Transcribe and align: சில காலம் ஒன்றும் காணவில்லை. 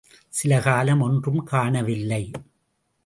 சில 0.29 0.59
காலம் 0.61 1.01
ஒன்றும் 1.01 1.43
காணவில்லை. 1.43 2.31